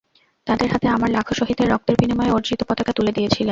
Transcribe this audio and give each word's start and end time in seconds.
তাঁদের 0.47 0.67
হাতে 0.73 0.87
আমার 0.87 1.09
লাখো 1.09 1.33
শহীদের 1.33 1.67
রক্তের 1.69 1.95
বিনিময়ে 1.95 2.33
অর্জিত 2.33 2.61
পতাকা 2.63 2.91
তুলে 2.93 3.11
দিয়েছিলেন। 3.11 3.49